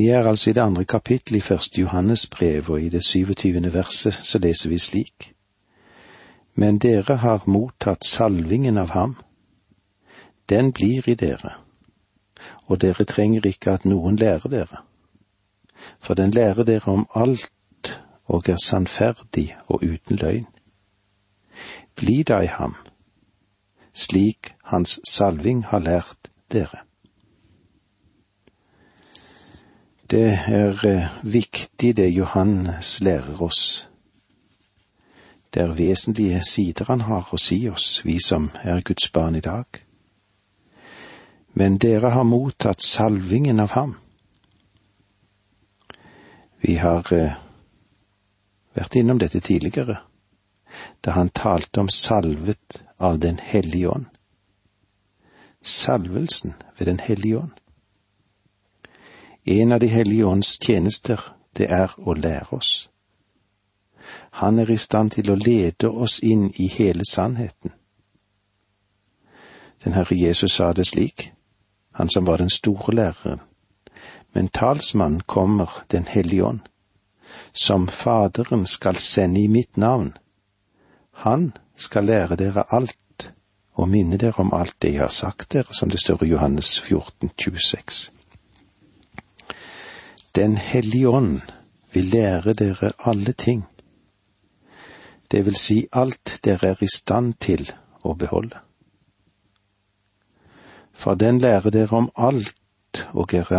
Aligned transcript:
Vi 0.00 0.08
er 0.08 0.28
altså 0.28 0.50
i 0.50 0.52
det 0.52 0.60
andre 0.60 0.84
kapittel 0.84 1.34
i 1.36 1.40
første 1.40 1.80
Johannes 1.80 2.26
brev, 2.26 2.70
og 2.70 2.82
i 2.82 2.88
det 2.88 3.04
27. 3.04 3.72
verset 3.72 4.14
så 4.14 4.38
leser 4.38 4.68
vi 4.68 4.78
slik. 4.78 5.34
Men 6.54 6.78
dere 6.78 7.16
har 7.16 7.42
mottatt 7.46 8.04
salvingen 8.04 8.78
av 8.78 8.88
ham. 8.96 9.16
Den 10.48 10.72
blir 10.72 11.08
i 11.08 11.14
dere, 11.14 11.52
og 12.64 12.80
dere 12.80 13.04
trenger 13.04 13.44
ikke 13.46 13.76
at 13.76 13.84
noen 13.84 14.16
lærer 14.16 14.48
dere. 14.48 14.80
For 16.00 16.14
den 16.14 16.30
lærer 16.30 16.64
dere 16.64 16.96
om 16.96 17.06
alt 17.14 18.00
og 18.24 18.48
er 18.48 18.56
sannferdig 18.64 19.56
og 19.66 19.84
uten 19.84 20.16
løgn. 20.16 20.46
Bli 21.96 22.22
da 22.22 22.40
i 22.40 22.54
ham, 22.56 22.74
slik 23.92 24.54
hans 24.62 25.00
salving 25.04 25.64
har 25.64 25.78
lært 25.78 26.32
dere. 26.52 26.88
Det 30.10 30.40
er 30.46 30.86
eh, 30.86 31.06
viktig 31.22 31.96
det 31.96 32.08
Johannes 32.10 33.00
lærer 33.00 33.42
oss. 33.42 33.88
Det 35.54 35.62
er 35.62 35.74
vesentlige 35.78 36.40
sider 36.42 36.84
han 36.88 37.04
har 37.06 37.28
å 37.30 37.38
si 37.38 37.68
oss, 37.70 38.00
vi 38.04 38.16
som 38.18 38.48
er 38.66 38.82
Guds 38.82 39.12
barn 39.14 39.38
i 39.38 39.42
dag. 39.44 39.78
Men 41.54 41.78
dere 41.78 42.10
har 42.10 42.26
mottatt 42.26 42.82
salvingen 42.82 43.60
av 43.62 43.70
ham. 43.76 43.94
Vi 46.58 46.74
har 46.82 47.06
eh, 47.14 47.38
vært 48.74 48.98
innom 48.98 49.22
dette 49.22 49.38
tidligere, 49.38 50.00
da 51.06 51.14
han 51.14 51.30
talte 51.30 51.86
om 51.86 51.88
salvet 51.88 52.82
av 52.98 53.22
Den 53.22 53.38
hellige 53.38 53.94
ånd. 53.94 54.10
Salvelsen 55.62 56.58
ved 56.78 56.86
Den 56.86 56.98
hellige 56.98 57.46
ånd. 57.46 57.59
En 59.44 59.72
av 59.72 59.80
De 59.80 59.86
hellige 59.86 60.24
ånds 60.24 60.58
tjenester, 60.60 61.20
det 61.56 61.70
er 61.70 61.94
å 61.98 62.14
lære 62.14 62.52
oss. 62.56 62.90
Han 64.30 64.58
er 64.58 64.70
i 64.70 64.76
stand 64.76 65.10
til 65.10 65.30
å 65.30 65.34
lede 65.34 65.88
oss 65.88 66.20
inn 66.22 66.50
i 66.58 66.68
hele 66.68 67.04
sannheten. 67.04 67.72
Den 69.84 69.92
Herre 69.92 70.16
Jesus 70.16 70.52
sa 70.52 70.72
det 70.72 70.86
slik, 70.86 71.32
han 71.92 72.08
som 72.08 72.26
var 72.26 72.36
den 72.36 72.50
store 72.50 72.94
læreren. 72.94 73.40
Men 74.32 74.48
talsmannen 74.48 75.20
kommer 75.26 75.84
Den 75.90 76.04
hellige 76.04 76.44
ånd, 76.44 76.60
som 77.52 77.88
Faderen 77.88 78.66
skal 78.66 78.96
sende 78.96 79.40
i 79.40 79.48
mitt 79.48 79.76
navn. 79.76 80.16
Han 81.12 81.52
skal 81.76 82.04
lære 82.04 82.36
dere 82.36 82.64
alt 82.68 83.32
og 83.72 83.88
minne 83.88 84.16
dere 84.16 84.38
om 84.38 84.52
alt 84.54 84.76
det 84.82 84.92
jeg 84.92 85.00
har 85.00 85.08
sagt 85.08 85.52
dere, 85.52 85.74
som 85.74 85.90
det 85.90 86.00
står 86.00 86.24
i 86.24 86.28
Johannes 86.28 86.80
14, 86.80 87.30
26. 87.38 88.19
Den 90.34 90.56
hellige 90.56 91.08
ånd 91.08 91.40
vil 91.92 92.04
lære 92.04 92.52
dere 92.52 92.92
alle 92.98 93.32
ting, 93.32 93.66
det 95.30 95.44
vil 95.46 95.56
si 95.56 95.86
alt 95.92 96.40
dere 96.44 96.68
er 96.74 96.82
i 96.82 96.88
stand 96.94 97.34
til 97.40 97.66
å 98.02 98.14
beholde. 98.14 98.58
For 100.92 101.14
den 101.14 101.38
lærer 101.38 101.70
dere 101.70 101.96
om 101.96 102.10
alt 102.16 103.04
og 103.12 103.34
er, 103.34 103.50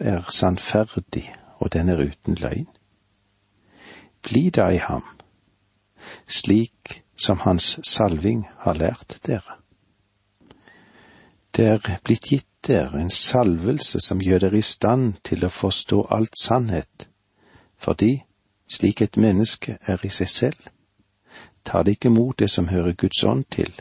er 0.00 0.30
sannferdig, 0.30 1.34
og 1.58 1.72
den 1.72 1.88
er 1.88 2.02
uten 2.02 2.34
løgn. 2.34 2.68
Bli 4.22 4.50
da 4.50 4.70
i 4.70 4.78
ham, 4.82 5.04
slik 6.26 7.02
som 7.16 7.38
hans 7.38 7.78
salving 7.82 8.46
har 8.58 8.74
lært 8.74 9.18
dere. 9.26 9.58
Det 11.56 11.66
er 11.66 11.98
blitt 12.04 12.30
gitt 12.30 12.48
dere 12.66 13.00
en 13.00 13.10
salvelse 13.10 14.00
som 14.00 14.20
gjør 14.20 14.38
dere 14.46 14.58
i 14.58 14.62
stand 14.62 15.14
til 15.24 15.44
å 15.44 15.52
forstå 15.52 16.06
alt 16.10 16.38
sannhet, 16.40 17.08
fordi, 17.78 18.24
slik 18.68 19.02
et 19.02 19.16
menneske 19.16 19.78
er 19.86 20.02
i 20.02 20.10
seg 20.10 20.28
selv, 20.28 20.70
tar 21.64 21.82
det 21.82 21.96
ikke 21.96 22.10
mot 22.10 22.38
det 22.38 22.50
som 22.50 22.68
hører 22.68 22.92
Guds 22.92 23.24
ånd 23.24 23.44
til, 23.50 23.72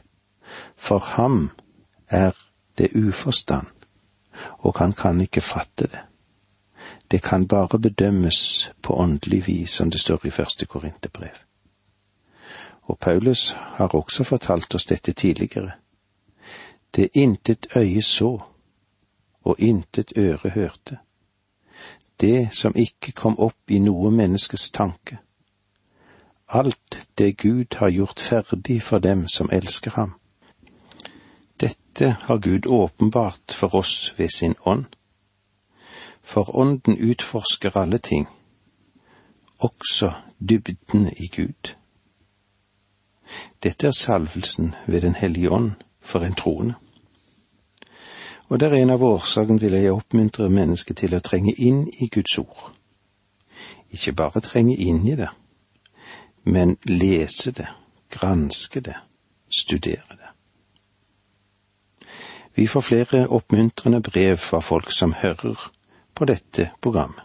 for 0.76 1.00
ham 1.00 1.50
er 2.10 2.36
det 2.78 2.92
uforstand, 2.96 3.68
og 4.60 4.78
han 4.80 4.94
kan 4.94 5.22
ikke 5.22 5.42
fatte 5.42 5.88
det. 5.88 6.04
Det 7.12 7.22
kan 7.22 7.48
bare 7.48 7.80
bedømmes 7.80 8.72
på 8.82 8.94
åndelig 8.94 9.48
vis, 9.48 9.72
som 9.72 9.92
det 9.92 10.02
står 10.02 10.26
i 10.26 10.30
første 10.30 10.66
Korinterbrev. 10.66 11.36
Og 12.82 13.00
Paulus 13.00 13.56
har 13.58 13.96
også 13.96 14.24
fortalt 14.24 14.76
oss 14.76 14.86
dette 14.86 15.14
tidligere. 15.14 15.72
Det 16.96 17.10
intet 17.14 17.68
øye 17.76 18.02
så, 18.02 18.42
og 19.46 19.56
intet 19.60 20.14
øre 20.18 20.50
hørte. 20.50 20.98
Det 22.22 22.50
som 22.54 22.76
ikke 22.76 23.12
kom 23.12 23.40
opp 23.40 23.72
i 23.72 23.80
noe 23.80 24.12
menneskes 24.12 24.70
tanke. 24.72 25.18
Alt 26.48 27.08
det 27.18 27.38
Gud 27.38 27.76
har 27.76 27.90
gjort 27.90 28.20
ferdig 28.20 28.82
for 28.84 29.00
dem 29.00 29.28
som 29.28 29.50
elsker 29.52 29.92
ham. 29.92 30.14
Dette 31.60 32.16
har 32.22 32.38
Gud 32.38 32.68
åpenbart 32.68 33.52
for 33.52 33.76
oss 33.76 34.14
ved 34.18 34.30
sin 34.30 34.56
ånd. 34.66 34.86
For 36.22 36.56
ånden 36.56 36.98
utforsker 36.98 37.78
alle 37.78 37.98
ting, 37.98 38.28
også 39.60 40.12
dybden 40.50 41.10
i 41.18 41.28
Gud. 41.28 41.76
Dette 43.64 43.88
er 43.88 43.92
salvelsen 43.92 44.76
ved 44.88 45.02
Den 45.02 45.16
hellige 45.16 45.52
ånd 45.52 45.72
for 46.02 46.20
en 46.20 46.36
troende. 46.36 46.74
Og 48.48 48.60
det 48.60 48.68
er 48.68 48.84
en 48.84 48.94
av 48.94 49.04
årsakene 49.04 49.60
til 49.60 49.74
at 49.74 49.84
jeg 49.84 49.94
oppmuntrer 49.96 50.52
mennesket 50.54 51.00
til 51.02 51.16
å 51.18 51.24
trenge 51.26 51.54
inn 51.58 51.88
i 51.98 52.10
Guds 52.14 52.38
ord. 52.38 52.68
Ikke 53.90 54.14
bare 54.14 54.44
trenge 54.46 54.76
inn 54.78 55.02
i 55.08 55.16
det, 55.18 55.32
men 56.46 56.76
lese 56.86 57.52
det, 57.58 57.68
granske 58.14 58.84
det, 58.86 58.98
studere 59.50 60.20
det. 60.20 60.30
Vi 62.56 62.68
får 62.68 62.82
flere 62.82 63.24
oppmuntrende 63.28 64.00
brev 64.02 64.38
fra 64.38 64.62
folk 64.62 64.92
som 64.92 65.14
hører 65.14 65.72
på 66.14 66.26
dette 66.30 66.70
programmet, 66.82 67.24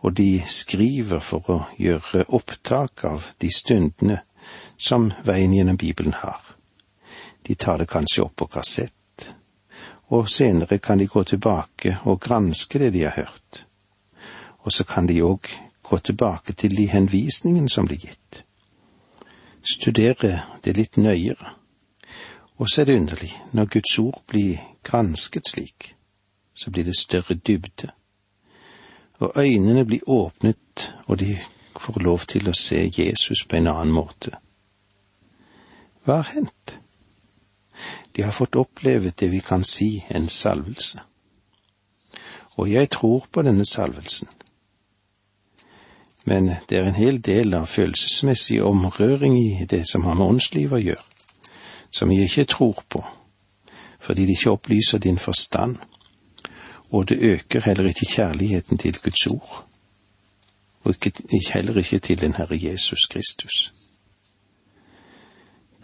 og 0.00 0.14
de 0.16 0.40
skriver 0.46 1.20
for 1.20 1.50
å 1.50 1.58
gjøre 1.76 2.24
opptak 2.28 3.04
av 3.04 3.32
de 3.42 3.50
stundene 3.52 4.22
som 4.78 5.10
veien 5.26 5.52
gjennom 5.52 5.76
Bibelen 5.76 6.14
har. 6.22 6.40
De 7.42 7.54
tar 7.54 7.82
det 7.82 7.90
kanskje 7.90 8.24
opp 8.24 8.38
på 8.40 8.48
kassett 8.54 8.94
og 10.10 10.28
senere 10.28 10.78
kan 10.78 10.98
de 10.98 11.06
gå 11.06 11.22
tilbake 11.24 11.96
og 12.04 12.20
granske 12.20 12.78
det 12.78 12.92
de 12.92 13.04
har 13.06 13.16
hørt. 13.16 13.66
Og 14.58 14.72
så 14.72 14.84
kan 14.84 15.06
de 15.08 15.22
òg 15.22 15.46
gå 15.82 15.98
tilbake 15.98 16.52
til 16.52 16.76
de 16.76 16.86
henvisningene 16.90 17.68
som 17.68 17.86
blir 17.86 17.98
gitt. 17.98 18.42
Studere 19.62 20.42
det 20.64 20.76
litt 20.76 20.96
nøyere. 20.96 21.54
Og 22.58 22.68
så 22.68 22.80
er 22.80 22.84
det 22.84 22.98
underlig, 23.00 23.32
når 23.52 23.64
Guds 23.64 23.98
ord 23.98 24.22
blir 24.26 24.58
gransket 24.82 25.48
slik, 25.48 25.94
så 26.54 26.70
blir 26.70 26.84
det 26.84 26.98
større 26.98 27.34
dybde. 27.34 27.88
Og 29.20 29.32
øynene 29.36 29.84
blir 29.84 30.00
åpnet, 30.06 30.92
og 31.06 31.18
de 31.18 31.38
får 31.80 32.00
lov 32.00 32.26
til 32.28 32.48
å 32.48 32.56
se 32.56 32.90
Jesus 32.98 33.46
på 33.48 33.56
en 33.56 33.70
annen 33.70 33.94
måte. 33.94 34.36
Hva 36.04 36.20
har 36.20 36.32
hendt? 36.34 36.78
De 38.16 38.22
har 38.22 38.32
fått 38.32 38.56
oppleve 38.56 39.12
det 39.16 39.28
vi 39.28 39.40
kan 39.40 39.64
si 39.64 40.04
en 40.08 40.28
salvelse. 40.28 41.00
Og 42.56 42.72
jeg 42.72 42.90
tror 42.90 43.26
på 43.32 43.42
denne 43.42 43.64
salvelsen. 43.64 44.28
Men 46.24 46.50
det 46.68 46.78
er 46.78 46.88
en 46.88 46.94
hel 46.94 47.20
del 47.24 47.54
av 47.54 47.66
følelsesmessig 47.66 48.62
omrøring 48.62 49.38
i 49.38 49.64
det 49.70 49.86
som 49.88 50.04
har 50.04 50.14
med 50.14 50.26
åndslivet 50.26 50.76
å 50.76 50.82
gjøre, 50.82 51.06
som 51.90 52.12
jeg 52.12 52.28
ikke 52.28 52.44
tror 52.44 52.84
på, 52.88 53.04
fordi 54.00 54.26
det 54.26 54.36
ikke 54.36 54.50
opplyser 54.50 54.98
din 54.98 55.18
forstand, 55.18 55.78
og 56.90 57.08
det 57.08 57.18
øker 57.18 57.60
heller 57.60 57.88
ikke 57.88 58.12
kjærligheten 58.12 58.78
til 58.78 59.00
Guds 59.02 59.26
ord, 59.26 59.64
og 60.84 60.94
heller 61.52 61.78
ikke 61.78 61.98
til 61.98 62.20
den 62.20 62.34
Herre 62.34 62.58
Jesus 62.60 63.06
Kristus. 63.10 63.72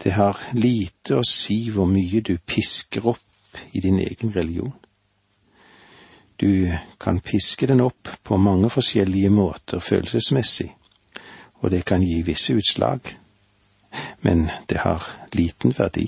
Det 0.03 0.13
har 0.13 0.37
lite 0.53 1.17
å 1.17 1.23
si 1.25 1.69
hvor 1.73 1.89
mye 1.89 2.21
du 2.21 2.37
pisker 2.37 3.07
opp 3.09 3.61
i 3.71 3.81
din 3.81 3.97
egen 3.99 4.33
religion. 4.33 4.73
Du 6.37 6.69
kan 7.01 7.19
piske 7.19 7.67
den 7.67 7.81
opp 7.81 8.09
på 8.23 8.37
mange 8.37 8.69
forskjellige 8.69 9.31
måter 9.33 9.81
følelsesmessig, 9.81 10.69
og 11.63 11.71
det 11.73 11.81
kan 11.89 12.05
gi 12.05 12.21
visse 12.21 12.53
utslag, 12.53 13.09
men 14.21 14.51
det 14.69 14.83
har 14.83 15.01
liten 15.33 15.73
verdi. 15.77 16.05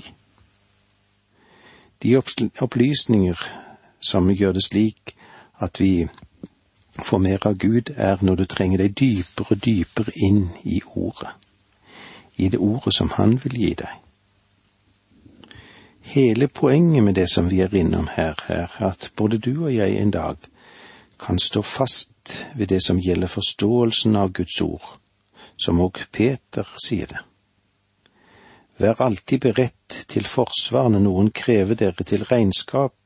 De 2.02 2.14
opplysninger 2.16 3.42
som 4.00 4.30
gjør 4.30 4.54
det 4.56 4.64
slik 4.64 5.16
at 5.58 5.82
vi 5.82 6.06
får 7.02 7.18
mer 7.18 7.46
av 7.46 7.58
Gud, 7.58 7.90
er 7.96 8.22
når 8.22 8.36
du 8.36 8.46
trenger 8.46 8.84
deg 8.84 8.94
dypere 8.94 9.56
og 9.56 9.64
dypere 9.66 10.14
inn 10.14 10.44
i 10.64 10.78
ordet 10.94 11.34
i 12.40 12.48
det 12.48 12.58
ordet 12.58 12.94
som 12.94 13.10
Han 13.16 13.36
vil 13.44 13.58
gi 13.60 13.74
deg. 13.82 13.96
Hele 16.10 16.48
poenget 16.48 17.04
med 17.04 17.14
det 17.14 17.28
som 17.30 17.50
vi 17.50 17.60
er 17.60 17.74
innom 17.76 18.08
her, 18.16 18.34
er 18.48 18.72
at 18.82 19.10
både 19.16 19.38
du 19.38 19.64
og 19.64 19.74
jeg 19.74 19.96
en 20.00 20.10
dag 20.10 20.36
kan 21.20 21.38
stå 21.38 21.62
fast 21.62 22.46
ved 22.54 22.66
det 22.66 22.80
som 22.82 22.98
gjelder 22.98 23.28
forståelsen 23.28 24.16
av 24.16 24.32
Guds 24.32 24.60
ord, 24.60 24.96
som 25.56 25.80
òg 25.80 26.00
Peter 26.12 26.66
sier 26.80 27.06
det. 27.06 27.20
Vær 28.80 29.02
alltid 29.04 29.40
beredt 29.44 30.00
til 30.08 30.24
forsvar 30.24 30.88
når 30.88 31.04
noen 31.04 31.30
krever 31.30 31.76
dere 31.76 32.04
til 32.08 32.24
regnskap 32.24 32.96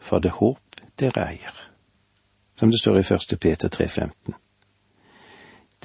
for 0.00 0.24
det 0.24 0.38
håp 0.40 0.80
dere 0.98 1.28
eier, 1.28 1.56
som 2.56 2.72
det 2.72 2.80
står 2.80 3.02
i 3.02 3.08
første 3.12 3.36
Peter 3.36 3.68
3,15. 3.68 4.47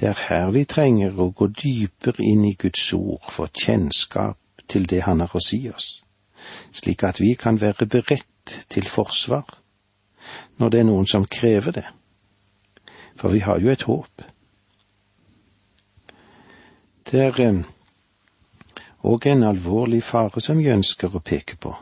Det 0.04 0.10
er 0.10 0.26
her 0.28 0.50
vi 0.52 0.66
trenger 0.68 1.14
å 1.16 1.30
gå 1.32 1.46
dypere 1.48 2.20
inn 2.20 2.42
i 2.44 2.50
Guds 2.60 2.90
ord 2.92 3.24
for 3.32 3.48
kjennskap 3.48 4.36
til 4.68 4.82
det 4.84 4.98
Han 5.06 5.22
har 5.24 5.32
å 5.32 5.40
si 5.40 5.62
oss, 5.70 6.02
slik 6.76 7.06
at 7.08 7.22
vi 7.22 7.30
kan 7.40 7.56
være 7.56 7.86
beredt 7.88 8.52
til 8.68 8.84
forsvar 8.84 9.48
når 10.60 10.74
det 10.74 10.80
er 10.82 10.86
noen 10.90 11.08
som 11.08 11.24
krever 11.24 11.72
det. 11.78 11.86
For 13.16 13.32
vi 13.32 13.40
har 13.46 13.62
jo 13.64 13.70
et 13.72 13.86
håp. 13.88 14.26
Det 17.08 17.22
er 17.22 17.64
òg 19.08 19.28
en 19.32 19.46
alvorlig 19.48 20.02
fare 20.04 20.44
som 20.44 20.60
jeg 20.60 20.82
ønsker 20.82 21.16
å 21.16 21.24
peke 21.24 21.56
på. 21.56 21.72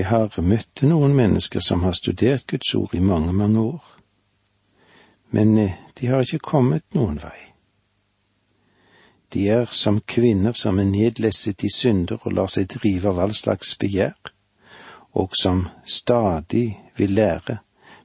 Jeg 0.00 0.08
har 0.08 0.32
møtt 0.40 0.80
noen 0.88 1.12
mennesker 1.12 1.60
som 1.60 1.84
har 1.84 1.92
studert 1.92 2.48
Guds 2.48 2.72
ord 2.80 2.96
i 2.96 3.04
mange, 3.04 3.36
mange 3.36 3.68
år, 3.74 3.95
men 5.30 5.58
eh, 5.58 5.74
de 5.94 6.06
har 6.06 6.22
ikke 6.22 6.38
kommet 6.38 6.84
noen 6.94 7.18
vei. 7.22 7.38
De 9.32 9.48
er 9.50 9.66
som 9.70 10.00
kvinner 10.00 10.54
som 10.54 10.78
er 10.78 10.88
nedlesset 10.88 11.64
i 11.66 11.70
synder 11.72 12.22
og 12.22 12.32
lar 12.38 12.50
seg 12.52 12.68
drive 12.76 13.10
av 13.10 13.18
all 13.24 13.34
slags 13.34 13.74
begjær, 13.80 14.32
og 15.16 15.34
som 15.36 15.66
stadig 15.84 16.78
vil 16.96 17.16
lære, 17.16 17.58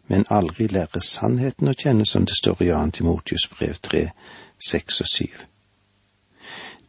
men 0.07 0.25
aldri 0.29 0.67
lære 0.67 1.01
sannheten 1.03 1.69
å 1.71 1.75
kjenne, 1.77 2.05
som 2.05 2.25
det 2.25 2.35
står 2.35 2.63
i 2.65 2.71
2. 2.71 2.81
Timotius 2.97 3.47
brev 3.51 3.77
3, 3.89 4.03
6 4.71 5.01
og 5.05 5.11
7. 5.13 5.27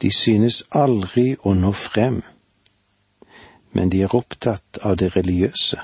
De 0.02 0.10
synes 0.10 0.62
aldri 0.70 1.36
å 1.42 1.54
nå 1.54 1.70
frem, 1.78 2.22
men 3.72 3.92
de 3.92 4.02
er 4.02 4.16
opptatt 4.16 4.80
av 4.82 4.96
det 4.98 5.12
religiøse, 5.16 5.78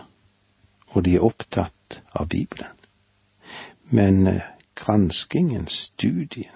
og 0.94 1.04
de 1.04 1.14
er 1.14 1.28
opptatt 1.30 2.00
av 2.12 2.26
Bibelen. 2.28 2.77
Men 3.90 4.26
eh, 4.26 4.42
granskingen, 4.74 5.66
studien, 5.66 6.54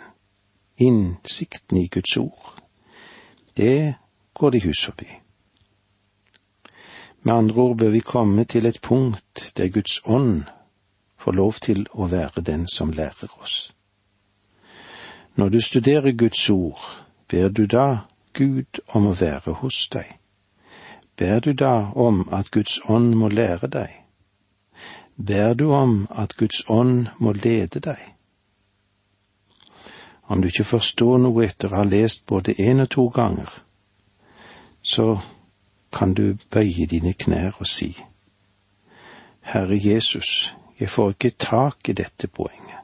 innsikten 0.77 1.77
i 1.77 1.87
Guds 1.87 2.17
ord, 2.17 2.55
det 3.57 3.95
går 4.35 4.51
de 4.51 4.61
hus 4.61 4.85
forbi. 4.85 5.09
Med 7.23 7.35
andre 7.35 7.63
ord 7.63 7.77
bør 7.77 7.89
vi 7.89 8.01
komme 8.01 8.45
til 8.45 8.67
et 8.67 8.81
punkt 8.83 9.53
der 9.57 9.69
Guds 9.69 10.01
ånd 10.05 10.43
får 11.19 11.33
lov 11.33 11.53
til 11.53 11.87
å 11.93 12.09
være 12.11 12.43
den 12.43 12.67
som 12.69 12.91
lærer 12.91 13.31
oss. 13.43 13.73
Når 15.35 15.49
du 15.49 15.61
studerer 15.61 16.13
Guds 16.13 16.51
ord, 16.51 16.83
ber 17.29 17.49
du 17.49 17.67
da 17.67 17.99
Gud 18.33 18.81
om 18.89 19.07
å 19.07 19.15
være 19.15 19.55
hos 19.63 19.89
deg? 19.93 20.19
Ber 21.17 21.41
du 21.41 21.53
da 21.53 21.93
om 21.95 22.27
at 22.33 22.51
Guds 22.51 22.81
ånd 22.89 23.15
må 23.15 23.29
lære 23.29 23.71
deg? 23.71 24.02
Ber 25.27 25.55
du 25.55 25.73
om 25.73 26.07
at 26.11 26.37
Guds 26.37 26.63
ånd 26.69 27.07
må 27.19 27.33
lede 27.33 27.81
deg? 27.81 28.01
Om 30.23 30.43
du 30.43 30.49
ikke 30.49 30.65
forstår 30.65 31.19
noe 31.23 31.45
etter 31.47 31.71
å 31.71 31.83
ha 31.83 31.85
lest 31.87 32.25
både 32.27 32.55
én 32.59 32.83
og 32.83 32.91
to 32.91 33.05
ganger, 33.15 33.51
så 34.83 35.21
kan 35.93 36.15
du 36.15 36.39
bøye 36.51 36.87
dine 36.91 37.13
knær 37.13 37.61
og 37.61 37.69
si, 37.69 37.93
Herre 39.43 39.77
Jesus, 39.77 40.55
jeg 40.79 40.91
får 40.91 41.11
ikke 41.11 41.31
tak 41.39 41.89
i 41.89 41.93
dette 41.93 42.27
poenget. 42.27 42.81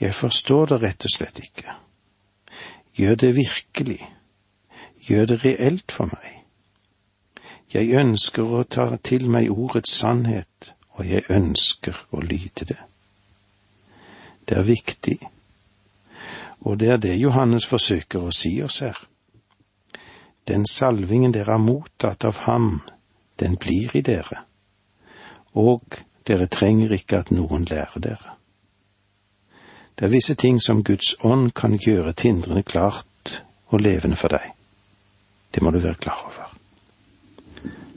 Jeg 0.00 0.14
forstår 0.14 0.66
det 0.66 0.82
rett 0.82 1.04
og 1.04 1.12
slett 1.14 1.38
ikke. 1.38 1.76
Gjør 2.96 3.14
det 3.14 3.36
virkelig. 3.36 4.00
Gjør 5.08 5.26
det 5.26 5.44
reelt 5.44 5.92
for 5.92 6.08
meg. 6.08 6.40
Jeg 7.72 7.92
ønsker 8.00 8.42
å 8.42 8.64
ta 8.64 8.96
til 8.96 9.28
meg 9.30 9.52
ordets 9.52 9.92
sannhet, 10.00 10.72
og 11.00 11.06
jeg 11.08 11.24
ønsker 11.32 11.96
å 12.12 12.20
lyde 12.20 12.66
det. 12.68 12.78
Det 14.44 14.58
er 14.58 14.66
viktig, 14.66 15.16
og 16.60 16.76
det 16.80 16.90
er 16.92 17.00
det 17.00 17.14
Johannes 17.16 17.64
forsøker 17.64 18.26
å 18.26 18.34
si 18.36 18.58
oss 18.60 18.82
her. 18.84 18.98
Den 20.44 20.66
salvingen 20.68 21.32
dere 21.32 21.54
har 21.54 21.62
mottatt 21.62 22.26
av 22.28 22.42
ham, 22.44 22.82
den 23.40 23.56
blir 23.56 23.96
i 23.96 24.04
dere, 24.04 24.42
og 25.56 26.02
dere 26.28 26.50
trenger 26.52 26.92
ikke 26.92 27.22
at 27.24 27.32
noen 27.32 27.64
lærer 27.70 28.04
dere. 28.10 28.36
Det 29.96 30.04
er 30.04 30.12
visse 30.12 30.36
ting 30.36 30.60
som 30.60 30.84
Guds 30.84 31.14
ånd 31.24 31.54
kan 31.56 31.80
gjøre 31.80 32.12
tindrende 32.12 32.64
klart 32.64 33.40
og 33.72 33.80
levende 33.80 34.20
for 34.20 34.36
deg. 34.36 34.52
Det 35.50 35.64
må 35.64 35.72
du 35.72 35.80
være 35.80 36.00
klar 36.00 36.20
over. 36.28 36.56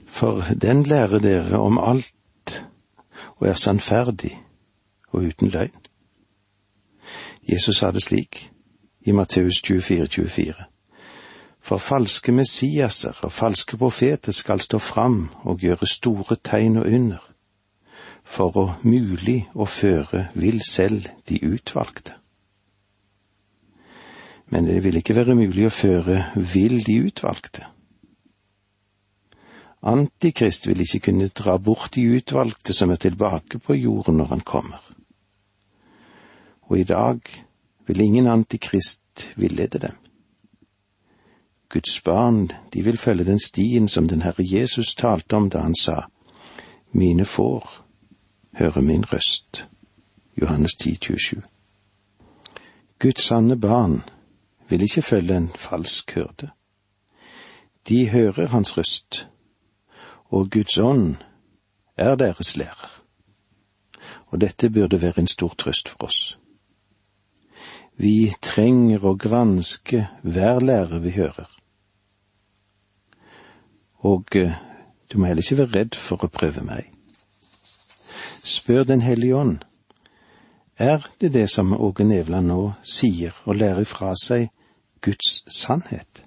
For 0.08 0.56
den 0.56 0.84
lærer 0.88 1.20
dere 1.20 1.60
om 1.60 1.80
alt 1.84 2.16
og 3.44 3.50
er 3.50 3.54
sannferdig 3.60 4.38
og 5.12 5.22
uten 5.22 5.50
løgn. 5.52 5.80
Jesus 7.50 7.78
sa 7.78 7.92
det 7.92 8.04
slik 8.04 8.52
i 9.02 9.12
Matteus 9.12 9.60
24, 9.66 10.28
24. 10.28 10.54
For 11.60 11.78
falske 11.78 12.32
Messiaser 12.32 13.20
og 13.22 13.32
falske 13.32 13.78
profeter 13.78 14.32
skal 14.32 14.62
stå 14.64 14.80
fram 14.80 15.30
og 15.44 15.60
gjøre 15.60 15.88
store 15.88 16.36
tegn 16.44 16.78
og 16.78 16.88
under 16.88 17.20
for 18.24 18.56
å 18.56 18.66
mulig 18.88 19.42
å 19.54 19.68
føre 19.68 20.30
vil 20.34 20.64
selv 20.64 21.12
de 21.28 21.42
utvalgte. 21.44 22.16
Men 24.48 24.72
det 24.72 24.80
vil 24.84 25.04
ikke 25.04 25.20
være 25.20 25.36
mulig 25.36 25.68
å 25.68 25.76
føre 25.84 26.22
vil 26.36 26.80
de 26.88 27.02
utvalgte. 27.10 27.73
Antikrist 29.84 30.68
vil 30.68 30.80
ikke 30.82 31.00
kunne 31.00 31.28
dra 31.28 31.58
bort 31.58 31.96
de 31.96 32.06
utvalgte 32.16 32.74
som 32.74 32.92
er 32.92 32.96
tilbake 32.96 33.60
på 33.60 33.76
jorden 33.76 34.18
når 34.18 34.26
han 34.26 34.40
kommer. 34.40 34.80
Og 36.62 36.80
i 36.80 36.84
dag 36.84 37.20
vil 37.88 38.00
ingen 38.00 38.28
antikrist 38.28 39.32
villede 39.36 39.80
dem. 39.80 39.98
Guds 41.70 42.02
barn, 42.02 42.52
de 42.74 42.84
vil 42.84 42.98
følge 42.98 43.26
den 43.26 43.40
stien 43.40 43.88
som 43.88 44.08
den 44.08 44.22
Herre 44.22 44.46
Jesus 44.46 44.96
talte 44.96 45.36
om 45.36 45.50
da 45.50 45.60
han 45.60 45.76
sa, 45.76 46.06
Mine 46.92 47.26
får 47.26 47.84
høre 48.54 48.82
min 48.82 49.06
røst. 49.14 49.66
Johannes 50.42 50.76
10, 50.76 50.96
27. 51.02 51.42
Guds 53.00 53.22
sanne 53.22 53.60
barn 53.60 54.04
vil 54.70 54.82
ikke 54.82 55.02
følge 55.02 55.38
en 55.38 55.50
falsk 55.56 56.12
hyrde. 56.16 56.50
De 57.90 58.10
hører 58.10 58.48
hans 58.48 58.78
røst, 58.78 59.28
og 60.34 60.50
Guds 60.52 60.78
ånd 60.78 61.16
er 61.98 62.16
deres 62.18 62.56
lærer. 62.58 62.90
Og 64.34 64.42
dette 64.42 64.70
burde 64.74 65.02
være 65.02 65.22
en 65.22 65.30
stor 65.30 65.54
trøst 65.58 65.90
for 65.90 66.08
oss. 66.10 66.22
Vi 68.02 68.34
trenger 68.42 69.06
å 69.06 69.14
granske 69.14 70.08
hver 70.26 70.64
lærer 70.66 71.04
vi 71.04 71.14
hører. 71.14 71.50
Og 74.02 74.36
eh, 74.36 74.58
du 75.12 75.20
må 75.20 75.30
heller 75.30 75.46
ikke 75.46 75.60
være 75.62 75.76
redd 75.78 76.00
for 76.02 76.26
å 76.26 76.32
prøve 76.34 76.66
meg. 76.66 76.90
Spør 78.44 78.84
Den 78.90 79.06
hellige 79.06 79.38
ånd. 79.38 79.60
Er 80.82 81.06
det 81.22 81.36
det 81.38 81.46
som 81.54 81.76
Åge 81.78 82.04
Nevland 82.04 82.50
nå 82.50 82.74
sier 82.84 83.38
og 83.46 83.62
lærer 83.62 83.86
fra 83.86 84.16
seg 84.18 84.50
Guds 85.06 85.44
sannhet? 85.54 86.26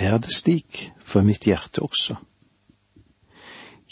Er 0.00 0.16
det 0.18 0.32
slik 0.32 0.88
for 0.98 1.22
mitt 1.22 1.44
hjerte 1.44 1.84
også? 1.84 2.16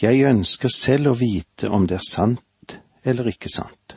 Jeg 0.02 0.24
ønsker 0.26 0.68
selv 0.68 1.12
å 1.12 1.14
vite 1.14 1.68
om 1.70 1.84
det 1.86 2.00
er 2.00 2.06
sant 2.06 2.72
eller 3.06 3.28
ikke 3.30 3.50
sant. 3.52 3.94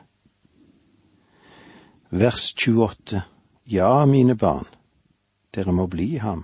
Vers 2.13 2.51
28 2.53 3.23
Ja, 3.73 4.05
mine 4.05 4.35
barn, 4.37 4.67
dere 5.49 5.73
må 5.73 5.87
bli 5.89 6.19
ham. 6.21 6.43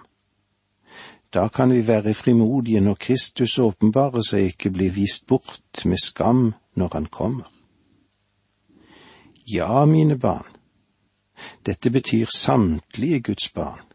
Da 1.30 1.44
kan 1.54 1.70
vi 1.70 1.84
være 1.88 2.16
frimodige 2.18 2.82
når 2.82 2.98
Kristus 3.06 3.60
åpenbarer 3.62 4.26
seg, 4.26 4.48
ikke 4.50 4.72
blir 4.74 4.96
vist 4.96 5.28
bort 5.30 5.86
med 5.86 6.02
skam 6.02 6.56
når 6.74 6.90
han 6.94 7.06
kommer. 7.06 7.46
Ja, 9.46 9.86
mine 9.86 10.18
barn, 10.18 10.50
dette 11.66 11.94
betyr 11.94 12.34
samtlige 12.34 13.22
Guds 13.30 13.52
barn, 13.54 13.86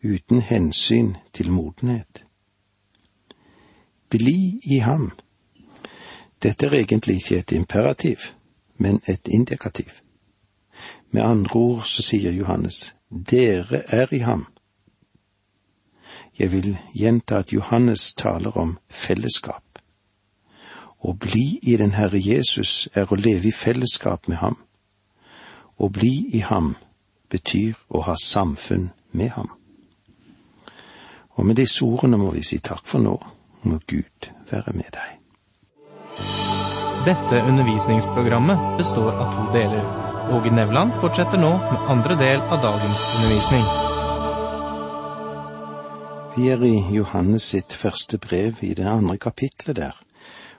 uten 0.00 0.40
hensyn 0.40 1.16
til 1.36 1.52
modenhet. 1.52 2.27
Bli 4.10 4.60
i 4.64 4.78
ham. 4.78 5.10
Dette 6.42 6.66
er 6.66 6.78
egentlig 6.78 7.16
ikke 7.16 7.38
et 7.38 7.52
imperativ, 7.52 8.18
men 8.76 9.00
et 9.06 9.28
indikativ. 9.28 9.90
Med 11.10 11.22
andre 11.22 11.54
ord 11.54 11.82
så 11.84 12.02
sier 12.02 12.32
Johannes, 12.32 12.94
dere 13.10 13.82
er 13.88 14.14
i 14.14 14.18
ham. 14.18 14.46
Jeg 16.38 16.52
vil 16.52 16.76
gjenta 16.94 17.38
at 17.38 17.52
Johannes 17.52 18.14
taler 18.14 18.56
om 18.56 18.78
fellesskap 18.88 19.64
Å 20.98 21.12
bli 21.14 21.58
i 21.62 21.76
den 21.78 21.94
Herre 21.94 22.18
Jesus 22.18 22.88
er 22.94 23.06
å 23.10 23.16
leve 23.16 23.48
i 23.48 23.54
fellesskap 23.54 24.28
med 24.28 24.40
ham. 24.42 24.56
Å 25.78 25.88
bli 25.94 26.26
i 26.34 26.40
ham 26.42 26.72
betyr 27.30 27.78
å 27.88 28.02
ha 28.02 28.16
samfunn 28.18 28.88
med 29.12 29.30
ham. 29.30 29.52
Og 31.38 31.46
med 31.46 31.56
disse 31.60 31.84
ordene 31.86 32.18
må 32.18 32.32
vi 32.34 32.42
si 32.42 32.58
takk 32.58 32.82
for 32.86 32.98
nå, 32.98 33.14
må 33.62 33.78
Gud 33.86 34.30
være 34.50 34.74
med 34.74 34.90
deg. 34.94 35.18
Dette 37.06 37.42
undervisningsprogrammet 37.48 38.78
består 38.78 39.12
av 39.14 39.34
to 39.34 39.44
deler. 39.54 39.84
Åge 40.34 40.50
Nevland 40.52 40.92
fortsetter 41.00 41.40
nå 41.40 41.50
med 41.70 41.86
andre 41.88 42.16
del 42.20 42.42
av 42.42 42.60
dagens 42.62 43.04
undervisning. 43.16 43.64
Vi 46.36 46.50
er 46.52 46.64
i 46.66 46.74
Johannes 46.94 47.46
sitt 47.54 47.72
første 47.74 48.18
brev 48.18 48.60
i 48.62 48.74
det 48.74 48.86
andre 48.86 49.16
kapitlet 49.18 49.76
der, 49.76 49.94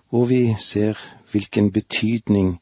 hvor 0.10 0.26
vi 0.32 0.56
ser 0.60 0.98
hvilken 1.32 1.72
betydning 1.72 2.58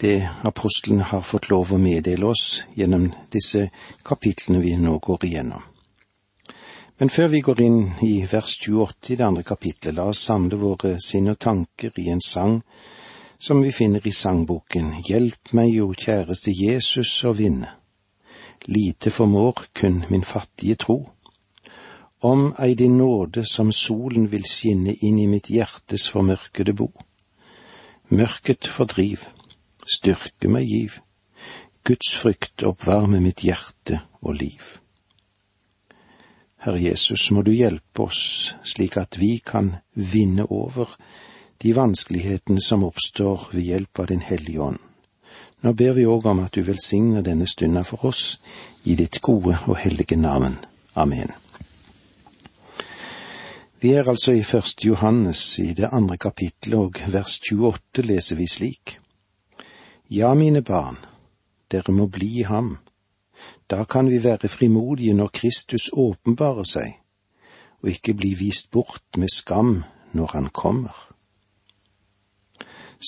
det 0.00 0.28
apostelen 0.42 1.00
har 1.00 1.22
fått 1.22 1.48
lov 1.52 1.72
å 1.72 1.78
meddele 1.78 2.26
oss 2.26 2.64
gjennom 2.74 3.12
disse 3.32 3.68
kapitlene 4.04 4.60
vi 4.64 4.74
nå 4.76 4.98
går 4.98 5.24
igjennom. 5.28 5.62
Men 6.98 7.10
før 7.10 7.28
vi 7.32 7.40
går 7.42 7.60
inn 7.60 7.78
i 8.06 8.20
vers 8.30 8.52
28 8.62 9.12
i 9.12 9.16
det 9.18 9.24
andre 9.26 9.42
kapitlet, 9.42 9.96
la 9.96 10.04
oss 10.12 10.20
samle 10.28 10.58
våre 10.60 10.94
sinn 11.02 11.26
og 11.32 11.40
tanker 11.42 11.96
i 11.98 12.06
en 12.12 12.22
sang 12.22 12.60
som 13.38 13.62
vi 13.62 13.72
finner 13.74 14.06
i 14.06 14.12
sangboken 14.14 14.92
Hjelp 15.08 15.50
meg, 15.58 15.72
jo 15.74 15.90
kjæreste 15.90 16.54
Jesus, 16.54 17.10
å 17.26 17.32
vinne. 17.34 17.72
Lite 18.70 19.10
formår 19.10 19.66
kun 19.74 20.04
min 20.08 20.22
fattige 20.24 20.78
tro. 20.84 20.96
Om 22.24 22.54
ei 22.62 22.76
din 22.78 22.96
nåde 22.96 23.42
som 23.44 23.72
solen 23.72 24.30
vil 24.32 24.46
skinne 24.48 24.94
inn 24.94 25.18
i 25.18 25.26
mitt 25.28 25.50
hjertes 25.52 26.06
formørkede 26.14 26.72
bo. 26.78 26.88
Mørket 28.08 28.70
fordriv, 28.70 29.26
styrke 29.84 30.48
meg 30.48 30.70
giv, 30.70 31.00
Guds 31.84 32.14
frykt 32.16 32.64
oppvarme 32.64 33.20
mitt 33.20 33.42
hjerte 33.44 34.00
og 34.22 34.38
liv. 34.40 34.83
Herre 36.64 36.80
Jesus, 36.80 37.30
må 37.30 37.42
du 37.44 37.50
hjelpe 37.52 38.06
oss 38.06 38.54
slik 38.64 38.94
at 38.96 39.18
vi 39.20 39.34
kan 39.44 39.74
vinne 39.92 40.46
over 40.48 40.94
de 41.60 41.74
vanskelighetene 41.76 42.62
som 42.64 42.86
oppstår 42.86 43.50
ved 43.52 43.66
hjelp 43.66 44.00
av 44.00 44.08
Din 44.08 44.22
Hellige 44.24 44.62
Ånd. 44.70 44.78
Nå 45.60 45.72
ber 45.76 45.92
vi 45.92 46.06
òg 46.08 46.24
om 46.28 46.40
at 46.40 46.56
du 46.56 46.62
velsigner 46.64 47.20
denne 47.24 47.44
stunda 47.48 47.82
for 47.84 48.06
oss, 48.08 48.38
i 48.88 48.96
ditt 48.96 49.20
gode 49.20 49.58
og 49.68 49.76
hellige 49.80 50.16
navn. 50.16 50.56
Amen. 50.96 51.34
Vi 53.80 53.92
er 53.92 54.08
altså 54.08 54.32
i 54.32 54.42
første 54.42 54.88
Johannes 54.88 55.42
i 55.60 55.74
det 55.76 55.92
andre 55.92 56.16
kapittelet, 56.16 56.78
og 56.80 57.12
vers 57.12 57.36
28 57.44 58.06
leser 58.08 58.40
vi 58.40 58.48
slik. 58.48 58.96
Ja, 60.08 60.32
mine 60.32 60.64
barn, 60.64 60.96
dere 61.68 61.92
må 61.92 62.08
bli 62.08 62.38
i 62.40 62.48
ham. 62.48 62.78
Da 63.70 63.84
kan 63.84 64.10
vi 64.10 64.24
være 64.24 64.48
frimodige 64.48 65.14
når 65.14 65.30
Kristus 65.34 65.90
åpenbarer 65.92 66.64
seg, 66.68 66.98
og 67.82 67.90
ikke 67.90 68.14
bli 68.14 68.34
vist 68.38 68.70
bort 68.70 69.18
med 69.18 69.28
skam 69.28 69.82
når 70.12 70.26
han 70.32 70.48
kommer. 70.48 71.14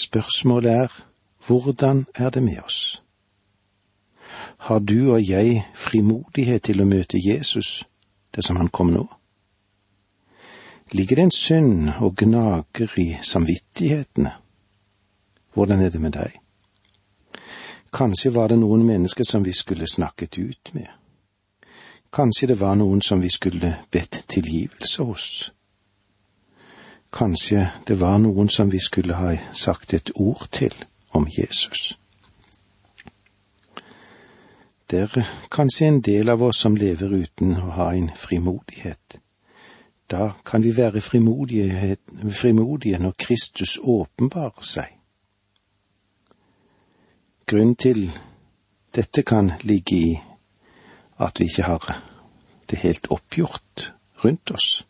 Spørsmålet 0.00 0.72
er 0.72 1.02
hvordan 1.46 2.06
er 2.14 2.30
det 2.30 2.42
med 2.42 2.58
oss? 2.64 3.02
Har 4.58 4.78
du 4.78 5.12
og 5.12 5.28
jeg 5.28 5.62
frimodighet 5.74 6.62
til 6.62 6.80
å 6.80 6.88
møte 6.88 7.20
Jesus 7.20 7.84
dersom 8.34 8.56
han 8.56 8.68
kom 8.68 8.90
nå? 8.92 9.04
Ligger 10.92 11.16
det 11.16 11.24
en 11.26 11.34
synd 11.34 11.88
og 11.98 12.16
gnager 12.16 12.98
i 13.00 13.16
samvittighetene? 13.22 14.32
Hvordan 15.54 15.80
er 15.80 15.90
det 15.90 16.00
med 16.00 16.12
deg? 16.14 16.34
Kanskje 17.96 18.34
var 18.34 18.48
det 18.48 18.58
noen 18.60 18.82
mennesker 18.84 19.24
som 19.24 19.44
vi 19.44 19.52
skulle 19.52 19.86
snakket 19.88 20.38
ut 20.38 20.74
med. 20.74 20.88
Kanskje 22.12 22.46
det 22.46 22.60
var 22.60 22.74
noen 22.76 23.00
som 23.00 23.22
vi 23.22 23.30
skulle 23.32 23.70
bedt 23.90 24.24
tilgivelse 24.28 25.02
hos. 25.02 25.52
Kanskje 27.12 27.70
det 27.88 27.96
var 28.00 28.18
noen 28.18 28.48
som 28.52 28.72
vi 28.72 28.78
skulle 28.84 29.16
ha 29.16 29.36
sagt 29.52 29.94
et 29.94 30.10
ord 30.14 30.48
til 30.52 30.74
om 31.10 31.24
Jesus. 31.38 31.96
Det 34.90 35.00
er 35.00 35.30
kanskje 35.50 35.88
en 35.88 36.00
del 36.00 36.28
av 36.28 36.42
oss 36.42 36.60
som 36.60 36.76
lever 36.76 37.16
uten 37.16 37.56
å 37.56 37.70
ha 37.78 37.88
en 37.94 38.10
frimodighet. 38.16 39.16
Da 40.10 40.34
kan 40.44 40.62
vi 40.62 40.76
være 40.76 41.00
frimodige, 41.00 41.96
frimodige 42.28 42.98
når 42.98 43.16
Kristus 43.18 43.78
åpenbarer 43.82 44.62
seg. 44.62 44.95
Grunnen 47.46 47.76
til 47.76 48.10
dette 48.94 49.22
kan 49.22 49.52
ligge 49.62 49.96
i 49.96 50.20
at 51.22 51.40
vi 51.40 51.44
ikke 51.44 51.62
har 51.62 52.02
det 52.70 52.78
helt 52.78 53.06
oppgjort 53.10 53.92
rundt 54.24 54.50
oss. 54.50 54.86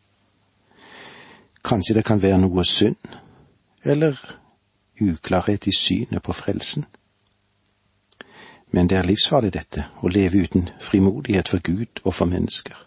Kanskje 1.64 1.94
det 1.94 2.04
kan 2.04 2.22
være 2.22 2.38
noe 2.40 2.64
synd, 2.64 2.96
eller 3.84 4.16
uklarhet 5.00 5.66
i 5.66 5.74
synet 5.76 6.22
på 6.22 6.32
frelsen. 6.32 6.86
Men 8.70 8.88
det 8.88 8.98
er 8.98 9.08
livsfarlig, 9.10 9.52
dette, 9.52 9.84
å 10.00 10.08
leve 10.08 10.40
uten 10.48 10.70
frimodighet 10.80 11.48
for 11.52 11.60
Gud 11.60 12.00
og 12.04 12.14
for 12.14 12.24
mennesker. 12.24 12.78